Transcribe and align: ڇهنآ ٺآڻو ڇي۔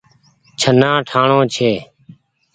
ڇهنآ 0.59 0.91
ٺآڻو 1.07 1.39
ڇي۔ 1.53 1.71